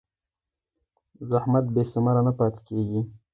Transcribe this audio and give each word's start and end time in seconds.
زحمت 1.29 1.65
بېثمره 1.73 2.21
نه 2.27 2.31
پاتې 2.37 2.59
کېږي. 2.65 3.01